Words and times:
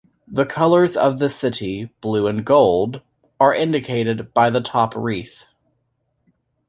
The 0.27 0.47
colours 0.47 0.97
of 0.97 1.19
the 1.19 1.29
city, 1.29 1.91
blue 2.01 2.25
and 2.25 2.43
gold, 2.43 3.01
are 3.39 3.53
indicated 3.53 4.33
by 4.33 4.49
the 4.49 4.59
top 4.59 4.95
wreath. 4.95 5.45